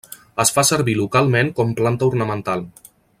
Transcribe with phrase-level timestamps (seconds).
[0.43, 2.65] Es fa servir localment com planta ornamental.